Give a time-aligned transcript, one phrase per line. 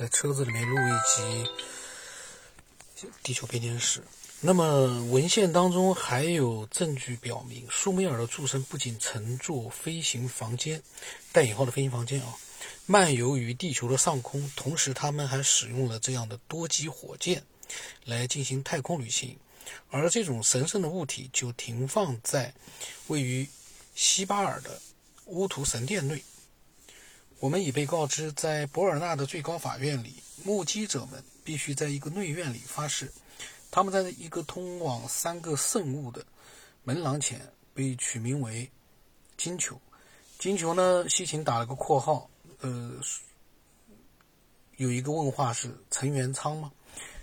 [0.00, 1.50] 在车子里面录一集
[3.22, 4.02] 地球变迁史。
[4.40, 10.82] 那么文献当中还有证据表明，舒美尔的诸神不仅乘坐飞行房间
[11.32, 12.34] （带引号的飞行房间啊）
[12.86, 17.42] 漫游于地球的上空，同时他们还使用了这样的多级火箭
[18.06, 19.36] 来进行太空旅行。
[19.90, 22.54] 而这种神圣的物体就停放在
[23.08, 23.46] 位于
[23.94, 24.80] 西巴尔的
[25.26, 26.24] 乌图神殿内。
[27.40, 30.14] 我们已被告知，在博尔纳的最高法院里，
[30.44, 33.10] 目击者们必须在一个内院里发誓，
[33.70, 36.22] 他们在一个通往三个圣物的
[36.84, 37.40] 门廊前
[37.72, 38.70] 被取名为
[39.38, 39.80] 金球。
[40.38, 42.28] 金球呢，西芹打了个括号，
[42.60, 42.92] 呃，
[44.76, 46.70] 有一个问话是陈元昌吗？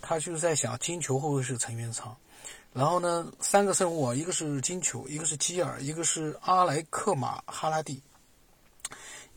[0.00, 2.16] 他就是在想金球会不会是陈元昌？
[2.72, 8.02] 然后呢，三个圣物啊，一个是金球，一个是基尔，一个是阿莱克马哈拉蒂。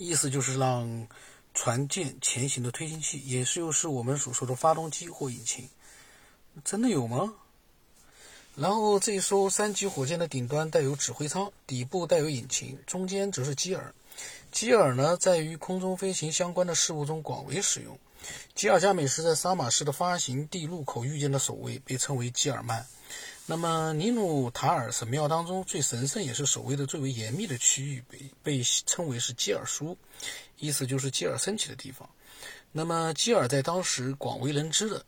[0.02, 1.08] 意思就是让
[1.54, 5.70] 船舰前行的推进器，也是又是我们所说的发动机或引擎，
[6.66, 7.34] 真的有吗？
[8.56, 13.94] 然后这艘三级火箭的顶端带有指挥舱，底部带有引擎，中间则是机耳。
[14.52, 17.97] 机耳呢，在与空中飞行相关的事物中广为使用。
[18.55, 22.86] 吉尔加美什在撒马市的发行地入口遇见的守卫被称为基尔曼。
[23.47, 29.97] 那么，尼努塔尔神庙当中最神圣也是守卫的最为严密的区域，被被称为是基尔书，
[30.58, 32.08] 意思就是基尔升起的地方。
[32.72, 35.06] 那么，基尔在当时广为人知的，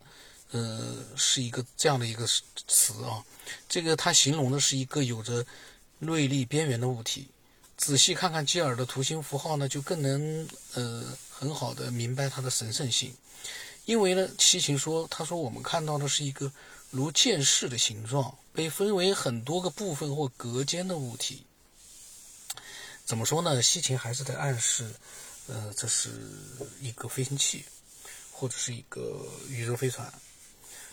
[0.52, 2.28] 呃，是一个这样的一个
[2.68, 3.24] 词啊。
[3.70, 5.46] 这个它形容的是一个有着
[6.00, 7.28] 锐利边缘的物体。
[7.78, 11.04] 仔细看看基尔的图形符号呢，就更能呃
[11.44, 13.14] 很好的明白它的神圣性。
[13.84, 16.50] 因为呢，西芹说，他说我们看到的是一个。
[16.90, 21.44] 如剑士的形状，被分为很多个部分或隔间的物体。
[23.04, 23.60] 怎么说呢？
[23.64, 24.94] 西芹还是在暗示，
[25.48, 26.12] 呃，这是
[26.80, 27.66] 一个飞行器，
[28.32, 30.14] 或者是一个宇宙飞船。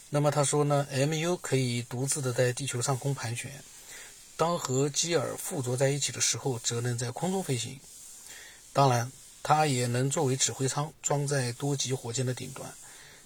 [0.08, 3.62] 那么他说呢，MU 可以独自的在地球上空盘旋，
[4.38, 7.78] 当和基尔附着在一起的时候，则能在空中飞行。
[8.72, 9.12] 当然，
[9.42, 12.72] 它也能作为指挥舱，装在多级火箭的顶端。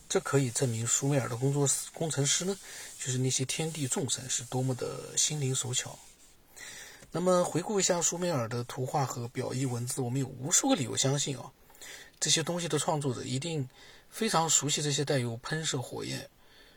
[0.08, 2.56] 这可以证明舒美尔的工作工程师呢，
[2.98, 5.98] 就是那些天地众神是多么的心灵手巧。
[7.10, 11.50] 那么回顾一下舒美尔的图画和表意文字，我们有无数个理由相信啊，
[12.20, 13.69] 这些东西的创作者一定
[14.10, 16.28] 非常熟悉这些带有喷射火焰、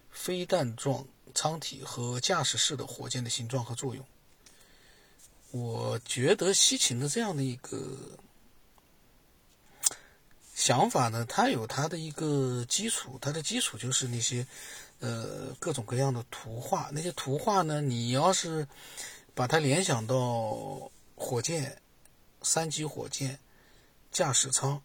[0.09, 1.05] 飞弹状
[1.35, 4.03] 舱体和驾驶室的火箭的形状和作用。
[5.51, 8.17] 我觉得西芹的这样的一个。
[10.57, 14.47] 想法呢，它有它的一个基础，它的基础就是那些，
[14.99, 16.89] 呃，各种各样的图画。
[16.91, 18.67] 那些图画呢，你要是
[19.35, 21.79] 把它联想到火箭、
[22.41, 23.37] 三级火箭、
[24.11, 24.81] 驾驶舱，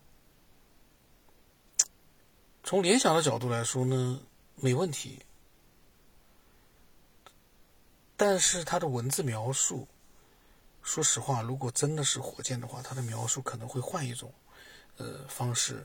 [2.62, 4.20] 从联想的角度来说呢，
[4.56, 5.24] 没问题。
[8.14, 9.88] 但是它的文字描述，
[10.82, 14.30] 说实话，如果真的是火箭的话，它的描述可能会换一种。
[14.96, 15.84] 呃，方式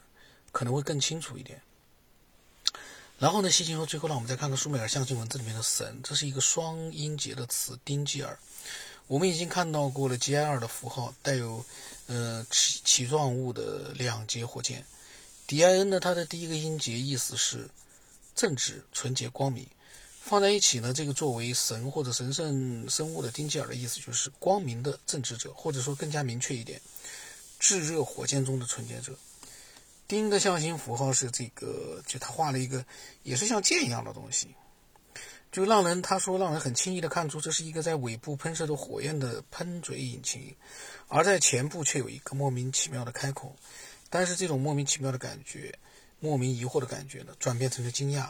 [0.52, 1.62] 可能会更清楚一点。
[3.20, 8.38] 然后呢，西芹说，最后让我们再看看舒美尔象形文字里面的“神”，这是一个双音节的词，丁吉尔。
[9.08, 11.66] 我们已经看到过了，G I 二的符号带有
[12.06, 14.86] 呃起起状物的两节火箭。
[15.48, 17.70] D I N 呢，它的第一个音节意思是
[18.36, 19.66] 正直、纯洁、光明。
[20.22, 26.82] 放在一起呢，这个作为神或者神圣生物的丁吉尔的意思就是光明的正直者，或者说更加明确一点。
[27.60, 29.18] 炙热火箭中的纯洁者，
[30.08, 32.86] 丁的象形符号是这个，就他画了一个
[33.24, 34.56] 也是像剑一样的东西，
[35.52, 40.56] 就让人他说让人很轻易的看出这是一个在尾部喷射着火焰的喷嘴引擎，
[41.08, 43.56] 而在前部却有一个莫名其妙的开口，
[44.10, 45.78] 但是这种莫名其妙的感觉，
[46.20, 48.30] 莫名疑惑的感觉呢，转变成了惊讶。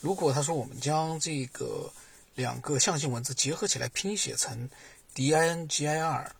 [0.00, 1.92] 如果他说我们将这个
[2.34, 4.70] 两个象形文字结合起来拼写成
[5.12, 6.34] D I N G I R。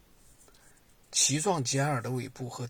[1.10, 2.68] 鳍状吉埃尔的尾部和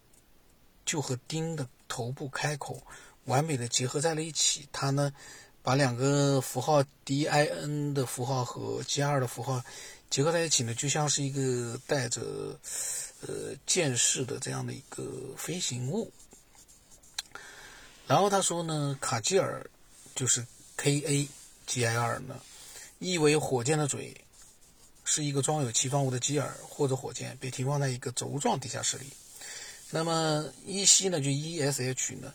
[0.85, 2.83] 就和钉的头部开口
[3.25, 4.69] 完美的结合在了一起。
[4.73, 5.13] 它呢，
[5.63, 9.63] 把两个符号 D I N 的符号和 G 二的符号
[10.09, 12.59] 结合在一起呢，就像是一个带着
[13.21, 16.11] 呃剑士的这样的一个飞行物。
[18.07, 19.71] 然后他说呢，卡基尔
[20.15, 20.45] 就是
[20.77, 21.29] K A
[21.67, 22.41] G I R 呢，
[22.99, 24.25] 意为火箭的嘴。
[25.11, 29.07] 是一个装有其状物的基尔或者火箭被停放在一个轴状地下室里。
[29.91, 32.33] 那么一西呢，就 E S H 呢，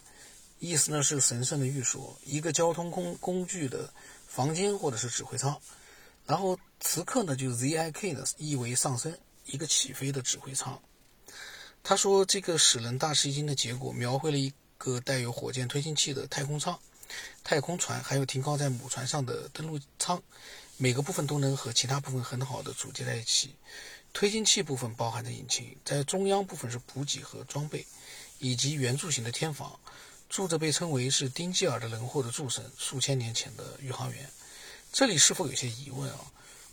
[0.59, 3.89] 意思呢是神圣的寓所，一个交通工工具的
[4.27, 5.57] 房间或者是指挥舱。
[6.25, 10.77] 然后此刻呢，就 Z I K 呢，意为上升，一个起飞的指挥舱。
[11.81, 16.77] 他说这个使人大吃一惊的结果，描绘了一个带有火箭推进器的太空舱、
[17.41, 20.21] 太空船，还有停靠在母船上的登陆舱，
[20.77, 23.55] 每个部分都能和其他部分很好的组接在一起。
[24.13, 27.85] 推进器部分包含着引擎，在中央部分是补给和装备，
[28.39, 29.77] 以及圆柱形的天房，
[30.29, 34.29] 住着被称为是丁基尔的人或者诸神，数千年前的宇航员。
[34.93, 36.19] 这里是否有些疑问啊？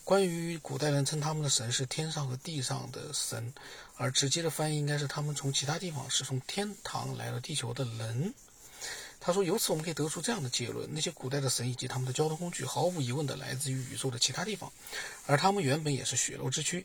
[0.05, 3.53] 关于古代人称他们的神是天上和地上的神，
[3.97, 8.35] 而直接的翻译应该是他们从其他地方是从天堂来到地球的人。
[9.25, 14.73] 他说，由此我们可以得出这样的结论：那些古代的神以及他们的交通工具，毫无疑问的来自于宇宙的其他地方，
[15.27, 16.85] 而他们原本也是血肉之躯。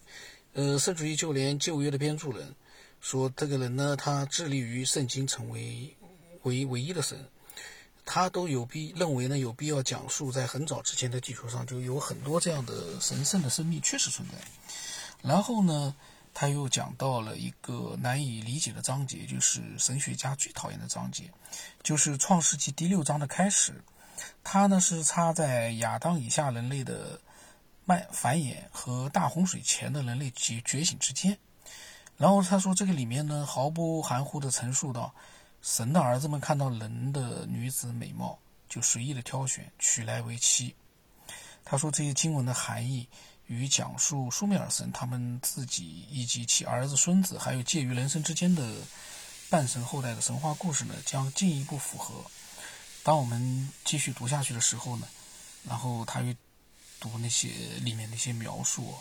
[0.54, 2.54] 呃，圣主义就连旧约的编著人
[3.02, 5.96] 说，这个人呢，他致力于圣经成为
[6.44, 7.28] 唯唯一的神。
[8.06, 14.36] 他都有必认为呢，有必要讲述在很早之前的地球上就有很多这样的神圣的生命确实存在。
[15.22, 15.94] 然后呢，
[16.40, 21.24] 他又讲到了一个难以理解的章节，就是神学家最讨厌的章节，
[21.82, 23.84] 就是创世纪第六章的开始。
[24.44, 27.20] 它呢是插在亚当以下人类的
[27.86, 31.36] 慢繁衍和大洪水前的人类觉觉醒之间。
[32.18, 35.12] 然后他说，这个里面呢毫不含糊地陈述到。
[35.64, 38.38] 神的儿子们看到人的女子美貌，
[38.70, 40.76] 就随意的挑选，娶来为妻。
[41.66, 43.10] 他说这些经文的含义
[43.48, 48.74] 与讲述苏美尔神他们自己以及其儿子、孙子，还有介于人生之间的
[49.50, 52.24] 半神后代的神话故事呢，将进一步符合。
[53.04, 55.08] 当我们继续读下去的时候呢，
[55.68, 56.34] 然后他又
[57.00, 57.50] 读那些
[57.82, 58.94] 里面那些描述，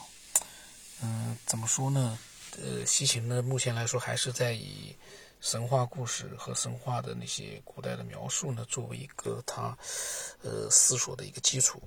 [1.02, 2.18] 嗯，怎么说呢？
[2.62, 4.96] 呃，西芹呢，目前来说还是在以。
[5.38, 9.76] 神话故事和神话的那些古代的描述呢，作为一个他，
[10.42, 11.80] 呃，思索的一个基础。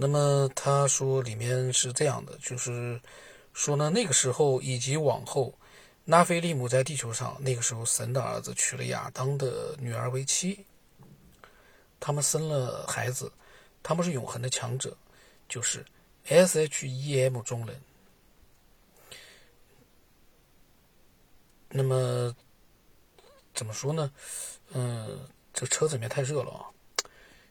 [0.00, 2.98] 那么他说里面是这样的，就是
[3.52, 5.52] 说呢，那个时候以及往后，
[6.06, 10.64] 拉菲利姆在地球上，那个时候神的儿子娶了亚当的女儿为妻，
[12.00, 13.30] 他们生了孩子，
[13.82, 14.96] 他们是永恒的强者，
[15.46, 15.84] 就是
[16.24, 17.78] S H E M 中人。
[21.68, 22.34] 那么。
[23.52, 24.10] 怎么说呢？
[24.72, 26.64] 嗯，这车子里面太热了啊！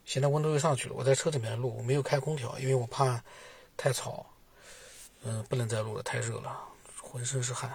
[0.09, 0.95] 现在温度又上去了。
[0.97, 3.23] 我在车里面录，我没有开空调，因为我怕
[3.77, 4.25] 太吵。
[5.21, 6.59] 嗯，不能再录了，太热了，
[6.99, 7.71] 浑身是汗。